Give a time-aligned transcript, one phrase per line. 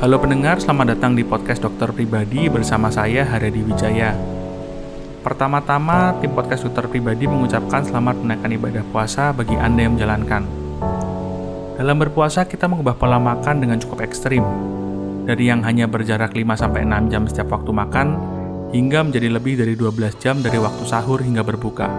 [0.00, 4.16] Halo pendengar, selamat datang di podcast Dokter Pribadi bersama saya Haryadi Wijaya.
[5.20, 10.48] Pertama-tama, tim podcast Dokter Pribadi mengucapkan selamat menaikkan ibadah puasa bagi Anda yang menjalankan.
[11.76, 14.40] Dalam berpuasa, kita mengubah pola makan dengan cukup ekstrim.
[15.28, 18.16] Dari yang hanya berjarak 5-6 jam setiap waktu makan,
[18.72, 21.92] hingga menjadi lebih dari 12 jam dari waktu sahur hingga berbuka.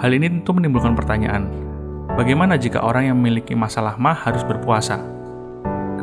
[0.00, 1.52] Hal ini tentu menimbulkan pertanyaan,
[2.16, 5.20] bagaimana jika orang yang memiliki masalah mah harus berpuasa?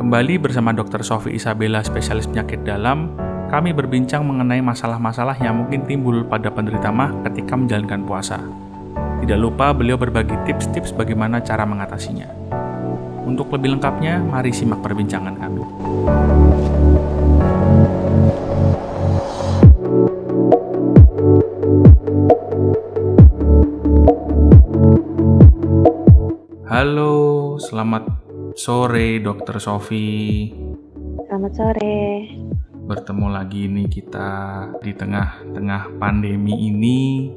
[0.00, 1.04] Kembali bersama Dr.
[1.04, 3.12] Sofi Isabella, spesialis penyakit dalam,
[3.52, 8.40] kami berbincang mengenai masalah-masalah yang mungkin timbul pada penderita mah ketika menjalankan puasa.
[9.20, 12.32] Tidak lupa beliau berbagi tips-tips bagaimana cara mengatasinya.
[13.28, 15.68] Untuk lebih lengkapnya, mari simak perbincangan kami.
[28.60, 30.52] Sore Dokter Sofi.
[31.24, 32.28] Selamat sore.
[32.84, 34.28] Bertemu lagi nih kita
[34.84, 37.32] di tengah-tengah pandemi ini,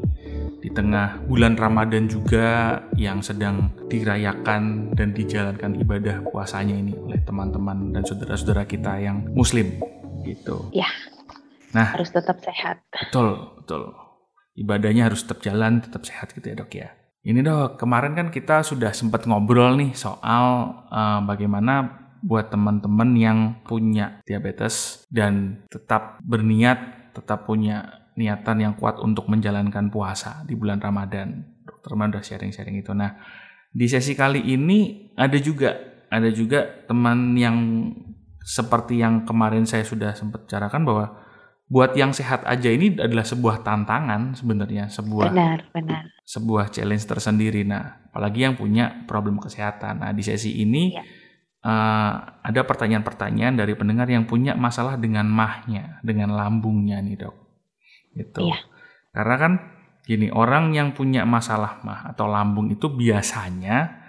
[0.60, 7.96] di tengah bulan Ramadan juga yang sedang dirayakan dan dijalankan ibadah puasanya ini oleh teman-teman
[7.96, 9.80] dan saudara-saudara kita yang muslim
[10.28, 10.76] gitu.
[10.76, 10.92] Ya.
[11.72, 12.84] Nah, harus tetap sehat.
[12.92, 13.96] Betul, betul.
[14.60, 16.92] Ibadahnya harus tetap jalan, tetap sehat gitu ya, Dok ya.
[17.24, 23.40] Ini dok, kemarin kan kita sudah sempat ngobrol nih soal uh, bagaimana buat teman-teman yang
[23.64, 30.84] punya diabetes dan tetap berniat, tetap punya niatan yang kuat untuk menjalankan puasa di bulan
[30.84, 31.48] Ramadan.
[31.64, 32.92] Dokter Man udah sharing-sharing itu.
[32.92, 33.16] Nah,
[33.72, 35.80] di sesi kali ini ada juga
[36.12, 37.88] ada juga teman yang
[38.44, 41.23] seperti yang kemarin saya sudah sempat bicarakan bahwa
[41.72, 47.64] buat yang sehat aja ini adalah sebuah tantangan sebenarnya sebuah benar benar sebuah challenge tersendiri
[47.64, 51.04] nah apalagi yang punya problem kesehatan nah di sesi ini ya.
[51.64, 57.36] uh, ada pertanyaan-pertanyaan dari pendengar yang punya masalah dengan mahnya dengan lambungnya nih dok
[58.14, 58.60] gitu ya.
[59.16, 59.54] karena kan
[60.04, 64.04] gini orang yang punya masalah mah atau lambung itu biasanya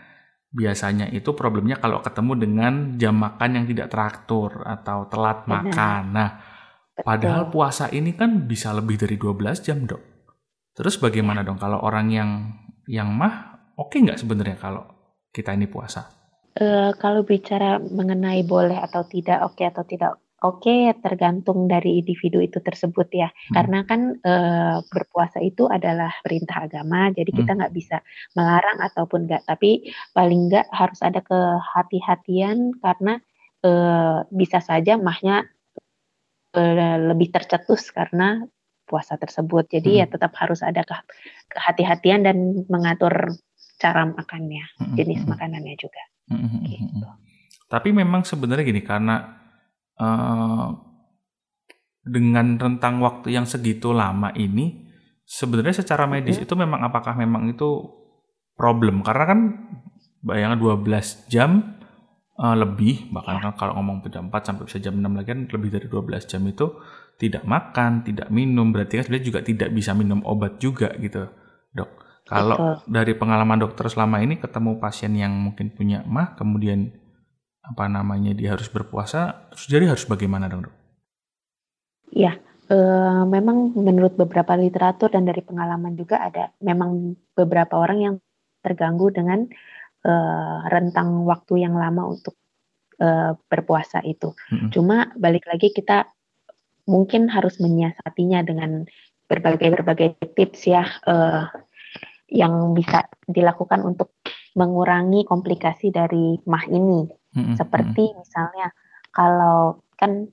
[0.55, 5.55] biasanya itu problemnya kalau ketemu dengan jam makan yang tidak teratur atau telat benar.
[5.55, 6.31] makan nah
[7.03, 10.03] Padahal puasa ini kan bisa lebih dari 12 jam, Dok.
[10.75, 12.31] Terus bagaimana dong kalau orang yang
[12.91, 14.83] yang mah oke okay nggak sebenarnya kalau
[15.31, 16.07] kita ini puasa?
[16.55, 22.05] Uh, kalau bicara mengenai boleh atau tidak, oke okay atau tidak oke okay, tergantung dari
[22.05, 23.33] individu itu tersebut ya.
[23.33, 23.55] Hmm.
[23.57, 27.39] Karena kan uh, berpuasa itu adalah perintah agama, jadi hmm.
[27.43, 27.97] kita nggak bisa
[28.37, 29.43] melarang ataupun nggak.
[29.49, 33.19] Tapi paling nggak harus ada kehati-hatian karena
[33.65, 35.49] uh, bisa saja mahnya
[36.55, 38.43] lebih tercetus karena
[38.85, 39.67] puasa tersebut.
[39.69, 40.13] Jadi ya hmm.
[40.13, 40.97] ya tetap harus ada ke
[41.51, 42.37] kehati-hatian dan
[42.69, 43.33] mengatur
[43.81, 44.95] cara makannya, hmm.
[44.95, 45.31] jenis hmm.
[45.31, 46.03] makanannya juga.
[46.31, 46.47] Hmm.
[46.47, 47.07] hmm gitu.
[47.69, 49.35] Tapi memang sebenarnya gini karena
[49.99, 50.69] uh,
[52.05, 54.85] dengan rentang waktu yang segitu lama ini
[55.25, 56.45] sebenarnya secara medis hmm.
[56.45, 57.89] itu memang apakah memang itu
[58.55, 59.41] problem karena kan
[60.21, 61.81] bayangan 12 jam
[62.39, 65.71] uh, lebih bahkan kan kalau ngomong jam 4 sampai bisa jam 6 lagi kan lebih
[65.71, 66.67] dari 12 jam itu
[67.15, 71.31] tidak makan, tidak minum berarti kan sebenarnya juga tidak bisa minum obat juga gitu,
[71.71, 71.91] Dok.
[72.25, 72.75] Kalau Betul.
[72.91, 76.89] dari pengalaman dokter selama ini ketemu pasien yang mungkin punya mah kemudian
[77.65, 80.75] apa namanya dia harus berpuasa terus jadi harus bagaimana dong, Dok?
[82.15, 82.35] Iya,
[82.67, 82.77] e,
[83.29, 88.15] memang menurut beberapa literatur dan dari pengalaman juga ada memang beberapa orang yang
[88.65, 89.45] terganggu dengan
[90.05, 92.37] uh, rentang waktu yang lama untuk
[93.01, 94.37] uh, berpuasa itu.
[94.53, 94.71] Mm-hmm.
[94.71, 96.09] Cuma balik lagi kita
[96.85, 98.85] mungkin harus menyiasatinya dengan
[99.25, 101.49] berbagai berbagai tips ya uh,
[102.29, 104.13] yang bisa dilakukan untuk
[104.55, 107.09] mengurangi komplikasi dari mah ini.
[107.35, 107.57] Mm-hmm.
[107.59, 108.71] Seperti misalnya
[109.11, 110.29] kalau kan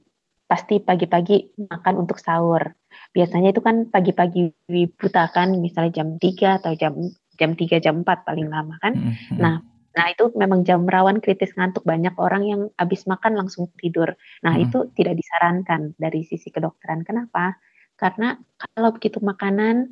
[0.52, 2.76] pasti pagi-pagi makan untuk sahur.
[3.16, 4.52] Biasanya itu kan pagi-pagi
[5.00, 7.00] buta kan, misalnya jam 3 atau jam
[7.42, 8.94] jam 3 jam 4 paling lama kan.
[8.94, 9.38] Mm-hmm.
[9.42, 9.66] Nah,
[9.98, 14.14] nah itu memang jam rawan kritis ngantuk banyak orang yang habis makan langsung tidur.
[14.46, 14.66] Nah, mm-hmm.
[14.70, 17.02] itu tidak disarankan dari sisi kedokteran.
[17.02, 17.58] Kenapa?
[17.98, 18.38] Karena
[18.78, 19.90] kalau begitu makanan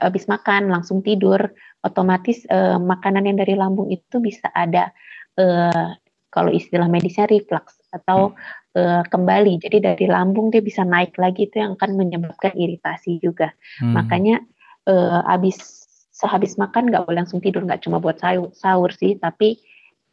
[0.00, 1.52] habis makan langsung tidur,
[1.84, 4.94] otomatis eh, makanan yang dari lambung itu bisa ada
[5.34, 5.90] eh,
[6.32, 8.80] kalau istilah medisnya reflux atau hmm.
[8.80, 9.60] uh, kembali.
[9.60, 13.52] Jadi dari lambung dia bisa naik lagi itu yang akan menyebabkan iritasi juga.
[13.78, 13.92] Hmm.
[14.00, 14.40] Makanya
[14.88, 15.81] uh, habis
[16.22, 19.58] sehabis makan nggak boleh langsung tidur nggak cuma buat sahur, sahur sih tapi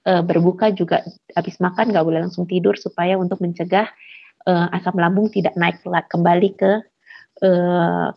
[0.02, 1.06] e, berbuka juga
[1.38, 3.86] habis makan nggak boleh langsung tidur supaya untuk mencegah
[4.50, 6.72] e, asam lambung tidak naik kembali ke
[7.46, 7.50] e,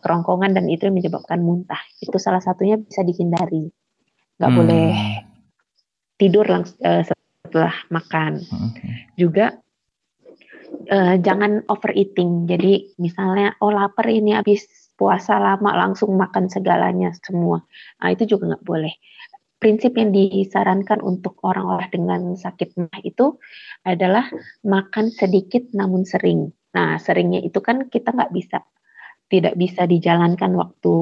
[0.01, 3.69] kerongkongan dan itu yang menyebabkan muntah itu salah satunya bisa dihindari
[4.41, 4.57] nggak hmm.
[4.57, 4.89] boleh
[6.17, 7.05] tidur langsung e,
[7.45, 9.13] setelah makan okay.
[9.13, 9.53] juga
[10.89, 12.49] uh, jangan overeating.
[12.49, 17.65] Jadi misalnya oh lapar ini habis puasa lama langsung makan segalanya semua.
[17.99, 18.93] Nah, itu juga nggak boleh.
[19.57, 23.39] Prinsip yang disarankan untuk orang-orang dengan sakit mah itu
[23.87, 24.27] adalah
[24.67, 26.51] makan sedikit namun sering.
[26.75, 28.59] Nah, seringnya itu kan kita nggak bisa,
[29.31, 30.95] tidak bisa dijalankan waktu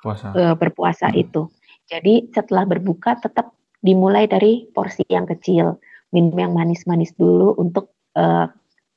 [0.00, 0.32] Puasa.
[0.32, 1.22] Uh, berpuasa hmm.
[1.28, 1.42] itu.
[1.84, 3.52] Jadi setelah berbuka tetap
[3.84, 5.76] dimulai dari porsi yang kecil,
[6.08, 8.48] minum yang manis-manis dulu untuk uh,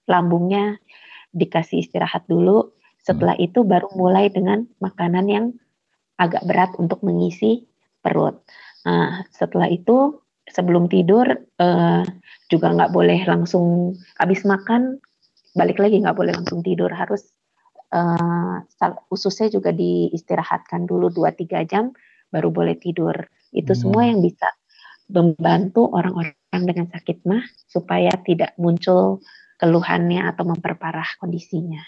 [0.08, 0.80] lambungnya
[1.36, 2.72] dikasih istirahat dulu.
[3.04, 3.46] Setelah hmm.
[3.52, 5.46] itu baru mulai dengan makanan yang
[6.16, 7.68] agak berat untuk mengisi
[8.00, 8.40] perut.
[8.88, 11.28] Nah, setelah itu sebelum tidur
[11.60, 12.04] uh,
[12.52, 15.00] juga nggak boleh langsung habis makan
[15.56, 17.24] balik lagi nggak boleh langsung tidur harus
[17.96, 18.60] uh,
[19.08, 21.96] ususnya juga diistirahatkan dulu 2-3 jam
[22.28, 23.16] baru boleh tidur
[23.56, 23.80] itu hmm.
[23.80, 24.52] semua yang bisa
[25.08, 26.36] membantu orang-orang
[26.66, 29.22] dengan sakit mah supaya tidak muncul
[29.62, 31.80] keluhannya atau memperparah kondisinya.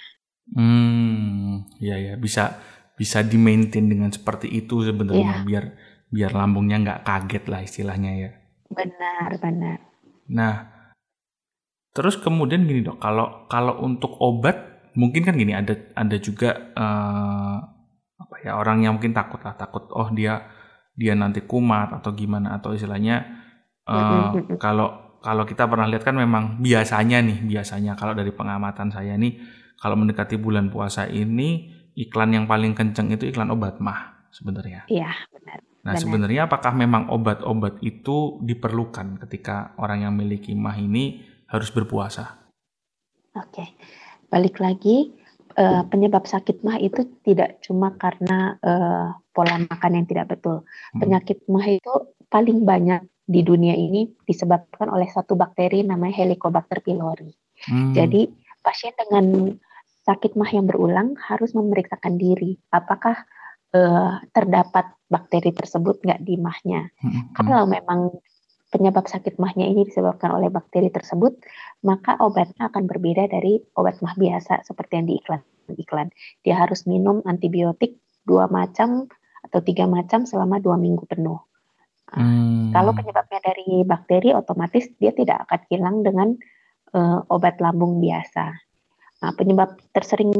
[0.53, 2.61] Hmm, ya ya bisa
[2.93, 5.43] bisa di maintain dengan seperti itu sebenarnya ya.
[5.43, 5.65] biar
[6.13, 8.31] biar lambungnya nggak kaget lah istilahnya ya.
[8.69, 9.77] Benar benar.
[10.29, 10.55] Nah,
[11.91, 17.57] terus kemudian gini dok, kalau kalau untuk obat mungkin kan gini ada ada juga uh,
[18.15, 20.47] apa ya orang yang mungkin takut lah takut oh dia
[20.95, 23.43] dia nanti kumat atau gimana atau istilahnya
[23.83, 29.19] uh, kalau kalau kita pernah lihat kan memang biasanya nih biasanya kalau dari pengamatan saya
[29.19, 29.35] nih
[29.79, 34.87] kalau mendekati bulan puasa ini iklan yang paling kenceng itu iklan obat mah sebenarnya.
[34.91, 35.59] Iya benar.
[35.85, 42.49] Nah sebenarnya apakah memang obat-obat itu diperlukan ketika orang yang memiliki mah ini harus berpuasa?
[43.37, 43.77] Oke,
[44.33, 45.13] balik lagi
[45.59, 50.65] uh, penyebab sakit mah itu tidak cuma karena uh, pola makan yang tidak betul.
[50.95, 50.99] Hmm.
[51.05, 51.93] Penyakit mah itu
[52.27, 57.29] paling banyak di dunia ini disebabkan oleh satu bakteri namanya Helicobacter pylori.
[57.69, 57.93] Hmm.
[57.93, 58.25] Jadi
[58.65, 59.53] pasien dengan
[60.05, 63.25] sakit mah yang berulang harus memeriksakan diri apakah
[63.77, 66.89] uh, terdapat bakteri tersebut nggak di mahnya.
[67.01, 67.29] Hmm.
[67.37, 68.17] Kalau memang
[68.73, 71.37] penyebab sakit mahnya ini disebabkan oleh bakteri tersebut,
[71.85, 76.09] maka obatnya akan berbeda dari obat mah biasa seperti yang di iklan.
[76.45, 79.09] Dia harus minum antibiotik dua macam
[79.45, 81.37] atau tiga macam selama dua minggu penuh.
[82.13, 82.69] Nah, hmm.
[82.73, 86.37] Kalau penyebabnya dari bakteri, otomatis dia tidak akan hilang dengan
[86.95, 88.55] uh, obat lambung biasa.
[89.21, 90.31] Nah, penyebab tersering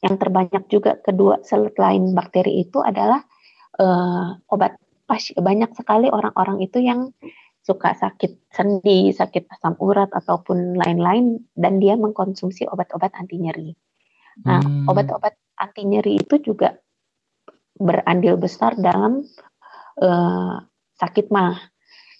[0.00, 3.20] yang terbanyak juga kedua selain bakteri itu adalah
[3.76, 4.78] uh, obat
[5.40, 7.12] banyak sekali orang-orang itu yang
[7.64, 13.76] suka sakit sendi, sakit asam urat ataupun lain-lain dan dia mengkonsumsi obat-obat anti nyeri.
[14.44, 14.88] Nah, hmm.
[14.88, 16.76] obat-obat anti nyeri itu juga
[17.76, 19.20] berandil besar dalam
[20.00, 20.56] uh,
[20.96, 21.56] sakit mah.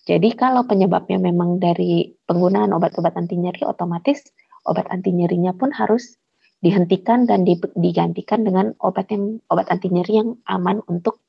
[0.08, 4.24] Jadi kalau penyebabnya memang dari penggunaan obat-obat anti nyeri, otomatis
[4.64, 6.16] obat anti nyerinya pun harus
[6.64, 7.44] dihentikan dan
[7.76, 11.20] digantikan dengan obat yang obat anti nyeri yang aman untuk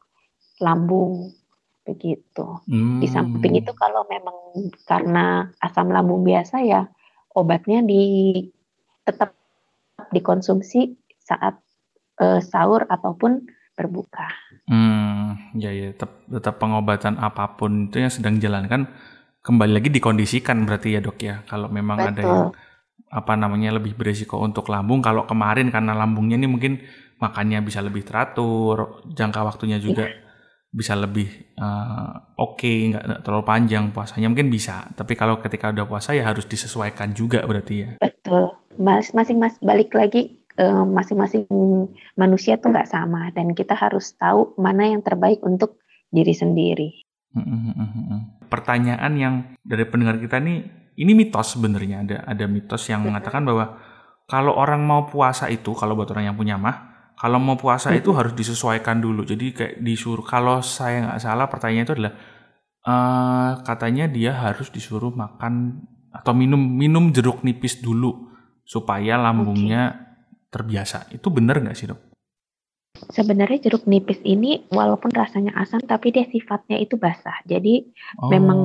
[0.64, 1.36] lambung
[1.84, 2.64] begitu.
[2.72, 3.04] Hmm.
[3.04, 6.88] Di samping itu kalau memang karena asam lambung biasa ya
[7.36, 8.34] obatnya di
[9.04, 9.36] tetap
[10.16, 11.60] dikonsumsi saat
[12.24, 13.44] uh, sahur ataupun
[13.80, 14.28] berbuka.
[14.68, 18.92] Hmm, ya ya tetap, tetap pengobatan apa pun itu yang sedang jalankan
[19.40, 22.12] kembali lagi dikondisikan berarti ya dok ya kalau memang Betul.
[22.12, 22.44] ada yang
[23.09, 26.78] apa namanya lebih berisiko untuk lambung kalau kemarin karena lambungnya ini mungkin
[27.18, 30.21] makannya bisa lebih teratur jangka waktunya juga ya.
[30.69, 31.26] bisa lebih
[31.57, 36.30] uh, oke okay, nggak terlalu panjang puasanya mungkin bisa tapi kalau ketika udah puasa ya
[36.30, 41.47] harus disesuaikan juga berarti ya betul mas masing mas balik lagi masing-masing
[42.19, 45.80] manusia tuh nggak sama dan kita harus tahu mana yang terbaik untuk
[46.11, 46.89] diri sendiri.
[48.49, 50.66] Pertanyaan yang dari pendengar kita nih,
[50.99, 52.04] ini mitos sebenarnya.
[52.04, 53.78] Ada ada mitos yang mengatakan bahwa
[54.25, 58.11] kalau orang mau puasa itu, kalau buat orang yang punya mah, kalau mau puasa itu
[58.11, 59.23] harus disesuaikan dulu.
[59.23, 62.13] Jadi kayak disuruh, kalau saya nggak salah pertanyaan itu adalah
[62.85, 68.33] uh, katanya dia harus disuruh makan atau minum minum jeruk nipis dulu
[68.66, 70.08] supaya lambungnya
[70.49, 71.09] terbiasa.
[71.13, 72.01] Itu benar nggak sih dok?
[73.13, 77.37] Sebenarnya jeruk nipis ini walaupun rasanya asam tapi dia sifatnya itu basah.
[77.47, 77.85] Jadi
[78.19, 78.27] oh.
[78.27, 78.59] memang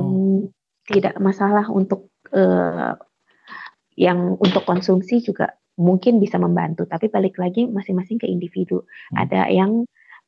[0.85, 2.93] tidak masalah untuk uh,
[3.95, 6.83] yang untuk konsumsi juga mungkin bisa membantu.
[6.89, 8.83] Tapi balik lagi masing-masing ke individu.
[9.13, 9.23] Hmm.
[9.23, 9.71] Ada yang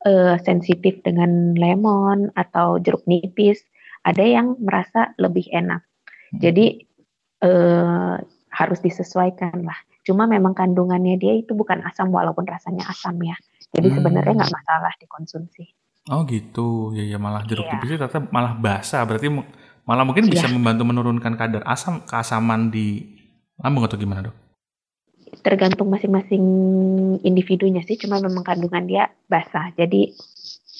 [0.08, 3.60] uh, sensitif dengan lemon atau jeruk nipis.
[4.06, 5.84] Ada yang merasa lebih enak.
[5.84, 6.38] Hmm.
[6.40, 6.66] Jadi
[7.44, 8.16] uh,
[8.48, 9.76] harus disesuaikan lah.
[10.08, 13.36] Cuma memang kandungannya dia itu bukan asam walaupun rasanya asam ya.
[13.76, 13.96] Jadi hmm.
[14.00, 15.64] sebenarnya nggak masalah dikonsumsi.
[16.08, 17.76] Oh gitu, ya ya malah jeruk yeah.
[17.76, 19.28] nipis ternyata malah basah, berarti
[19.84, 20.56] malah mungkin bisa yeah.
[20.56, 23.04] membantu menurunkan kadar asam keasaman di
[23.60, 24.48] lambung atau gimana dok?
[25.42, 26.44] tergantung masing-masing
[27.22, 30.12] individunya sih, cuma memang kandungan dia basah, jadi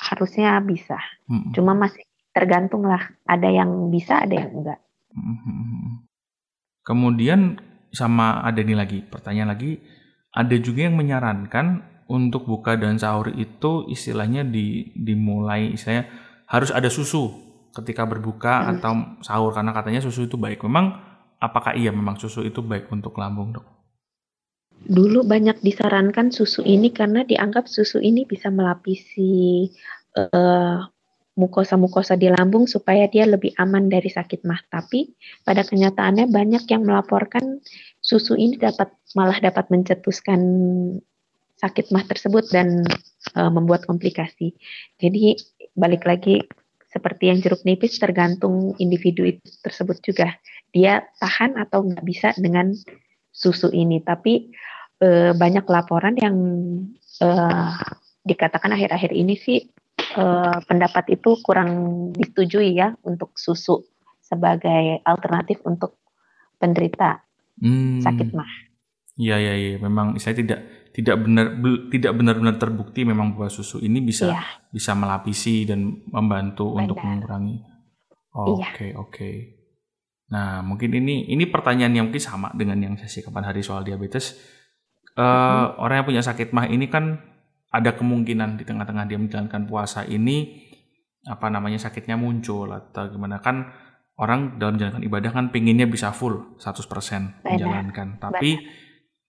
[0.08, 0.98] harusnya bisa.
[1.28, 1.52] Hmm.
[1.52, 4.80] Cuma masih tergantung lah, ada yang bisa, ada yang enggak.
[5.12, 6.04] Hmm.
[6.84, 7.60] Kemudian
[7.92, 9.80] sama ada nih lagi pertanyaan lagi,
[10.32, 16.08] ada juga yang menyarankan untuk buka dan sahur itu istilahnya di, dimulai istilahnya
[16.48, 17.28] harus ada susu
[17.76, 18.68] ketika berbuka hmm.
[18.76, 20.64] atau sahur karena katanya susu itu baik.
[20.64, 20.96] Memang
[21.38, 23.66] apakah iya memang susu itu baik untuk lambung dok?
[24.78, 29.66] Dulu banyak disarankan susu ini karena dianggap susu ini bisa melapisi
[30.16, 30.86] uh,
[31.38, 34.58] mukosa-mukosa di lambung supaya dia lebih aman dari sakit mah.
[34.66, 35.06] Tapi
[35.46, 37.62] pada kenyataannya banyak yang melaporkan
[38.02, 40.40] susu ini dapat malah dapat mencetuskan
[41.58, 42.82] sakit mah tersebut dan
[43.38, 44.58] uh, membuat komplikasi.
[44.98, 45.38] Jadi
[45.78, 46.42] balik lagi
[46.90, 50.34] seperti yang jeruk nipis tergantung individu itu tersebut juga
[50.74, 52.74] dia tahan atau nggak bisa dengan
[53.30, 54.02] susu ini.
[54.02, 54.50] Tapi
[55.06, 56.36] uh, banyak laporan yang
[57.22, 57.78] uh,
[58.26, 59.62] dikatakan akhir-akhir ini sih
[60.18, 61.70] uh, pendapat itu kurang
[62.14, 63.84] disetujui ya untuk susu
[64.22, 65.98] sebagai alternatif untuk
[66.60, 67.24] penderita
[67.62, 68.04] hmm.
[68.04, 68.50] sakit mah.
[69.18, 71.58] Iya iya iya, memang saya tidak tidak benar
[71.90, 74.42] tidak benar-benar terbukti memang bahwa susu ini bisa ya.
[74.70, 76.80] bisa melapisi dan membantu Benar.
[76.86, 77.56] untuk mengurangi.
[78.34, 78.98] Oke iya.
[78.98, 79.10] oke.
[79.10, 79.36] Okay.
[80.30, 84.38] Nah mungkin ini ini pertanyaan yang mungkin sama dengan yang sesi kapan hari soal diabetes
[85.18, 87.18] uh, orang yang punya sakit mah ini kan
[87.68, 90.68] ada kemungkinan di tengah-tengah dia menjalankan puasa ini
[91.28, 93.44] apa namanya sakitnya muncul atau gimana.
[93.44, 93.68] Kan
[94.16, 98.16] orang dalam menjalankan ibadah kan pinginnya bisa full 100% menjalankan.
[98.16, 98.50] Tapi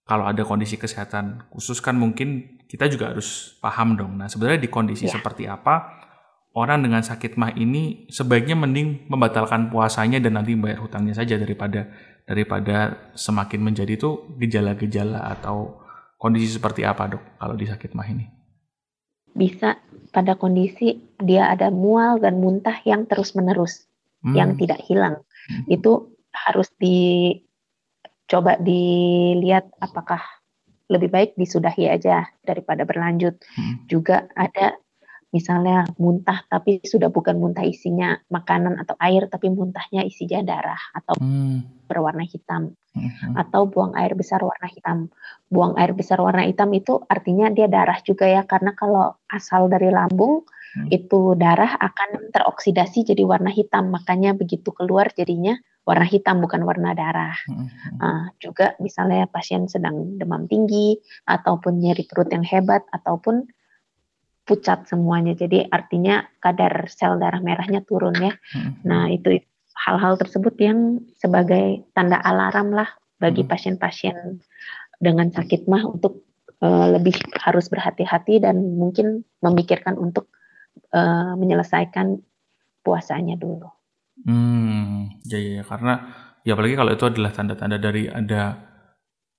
[0.08, 4.17] kalau ada kondisi kesehatan khusus kan mungkin kita juga harus paham dong.
[4.17, 5.19] Nah sebenarnya di kondisi ya.
[5.19, 6.00] seperti apa
[6.58, 11.86] orang dengan sakit mah ini sebaiknya mending membatalkan puasanya dan nanti bayar hutangnya saja daripada
[12.25, 15.81] daripada semakin menjadi itu gejala-gejala atau
[16.19, 18.27] kondisi seperti apa dok kalau di sakit mah ini?
[19.31, 19.79] Bisa
[20.11, 23.88] pada kondisi dia ada mual dan muntah yang terus-menerus,
[24.27, 24.35] hmm.
[24.35, 25.23] yang tidak hilang.
[25.47, 25.63] Hmm.
[25.71, 30.19] Itu harus dicoba dilihat apakah
[30.91, 33.39] lebih baik disudahi aja daripada berlanjut.
[33.55, 33.88] Hmm.
[33.88, 34.75] Juga ada
[35.29, 41.17] misalnya muntah tapi sudah bukan muntah isinya makanan atau air tapi muntahnya isinya darah atau
[41.21, 41.86] hmm.
[41.86, 43.38] berwarna hitam hmm.
[43.38, 45.13] atau buang air besar warna hitam.
[45.50, 49.93] Buang air besar warna hitam itu artinya dia darah juga ya karena kalau asal dari
[49.93, 50.45] lambung
[50.75, 50.89] hmm.
[50.89, 56.93] itu darah akan teroksidasi jadi warna hitam makanya begitu keluar jadinya warna hitam bukan warna
[56.93, 57.38] darah.
[57.50, 57.69] Hmm.
[57.98, 63.50] Uh, juga misalnya pasien sedang demam tinggi ataupun nyeri perut yang hebat ataupun
[64.49, 65.37] pucat semuanya.
[65.37, 68.33] Jadi artinya kadar sel darah merahnya turun ya.
[68.49, 68.81] Hmm.
[68.81, 69.37] Nah, itu
[69.85, 72.89] hal-hal tersebut yang sebagai tanda alarm lah
[73.21, 73.51] bagi hmm.
[73.53, 74.41] pasien-pasien
[74.97, 76.25] dengan sakit mah untuk
[76.65, 77.13] uh, lebih
[77.45, 80.33] harus berhati-hati dan mungkin memikirkan untuk
[80.91, 82.17] uh, menyelesaikan
[82.81, 83.69] puasanya dulu.
[84.25, 85.93] Hmm, ya, ya, ya karena
[86.43, 88.59] ya apalagi kalau itu adalah tanda-tanda dari ada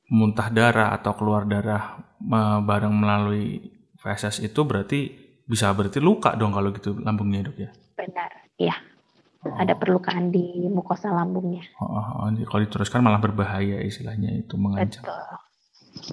[0.08, 5.12] muntah darah atau keluar darah uh, bareng melalui feses itu berarti
[5.44, 7.70] bisa berarti luka dong kalau gitu lambungnya dok ya?
[8.00, 8.76] Benar, iya.
[9.40, 9.56] Oh.
[9.56, 11.64] Ada perlukaan di mukosa lambungnya.
[11.80, 12.28] Oh, oh, oh.
[12.28, 15.04] Kalau diteruskan malah berbahaya istilahnya itu mengancam.
[15.04, 15.20] Betul.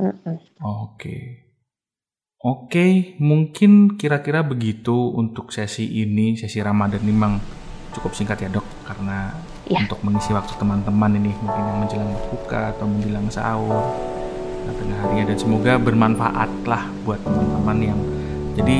[0.03, 0.39] Oke.
[0.63, 1.21] Okay.
[2.37, 7.41] Oke, okay, mungkin kira-kira begitu untuk sesi ini, sesi Ramadan ini memang
[7.97, 9.33] cukup singkat ya dok, karena
[9.65, 9.81] ya.
[9.81, 13.89] untuk mengisi waktu teman-teman ini mungkin yang menjelang buka atau menjelang sahur
[14.75, 15.23] tengah harinya.
[15.29, 17.99] Dan semoga bermanfaat lah buat teman-teman yang
[18.57, 18.77] jadi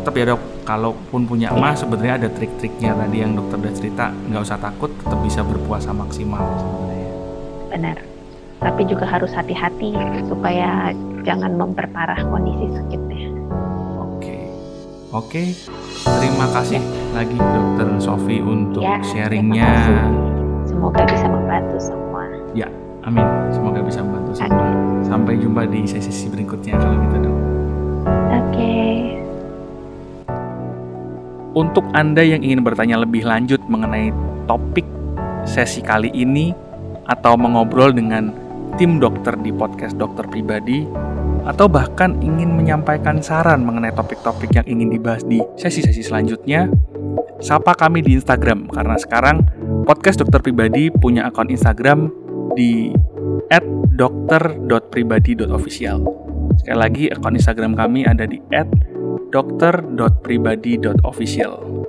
[0.00, 4.04] tetap ya dok kalaupun punya emas sebenarnya ada trik-triknya tadi yang dokter udah cerita.
[4.30, 7.12] Nggak usah takut tetap bisa berpuasa maksimal sebenarnya.
[7.74, 7.96] Benar.
[8.56, 9.92] Tapi juga harus hati-hati
[10.30, 10.94] supaya
[11.26, 13.28] jangan memperparah kondisi sakitnya.
[14.00, 14.36] Oke.
[15.12, 15.42] Oke.
[16.06, 16.80] Terima kasih
[17.12, 19.74] lagi dokter Sofi untuk ya, sharingnya.
[20.66, 22.22] semoga bisa membantu semua.
[22.54, 22.68] Ya
[23.06, 23.22] Amin.
[23.54, 24.68] Semoga bisa membantu semua.
[25.08, 27.38] Sampai jumpa di sesi-sesi berikutnya kalau gitu dong.
[27.40, 28.52] Oke.
[28.52, 28.96] Okay.
[31.56, 34.12] Untuk Anda yang ingin bertanya lebih lanjut mengenai
[34.44, 34.84] topik
[35.48, 36.52] sesi kali ini
[37.08, 38.28] atau mengobrol dengan
[38.76, 40.84] tim dokter di podcast dokter pribadi
[41.46, 46.66] atau bahkan ingin menyampaikan saran mengenai topik-topik yang ingin dibahas di sesi-sesi selanjutnya,
[47.38, 49.46] sapa kami di Instagram karena sekarang
[49.86, 52.10] podcast dokter pribadi punya akun Instagram
[52.58, 52.90] di
[53.94, 55.98] @dokter.pribadi.official.
[56.58, 58.40] Sekali lagi akun Instagram kami ada di
[59.30, 61.85] @dokter.pribadi.official.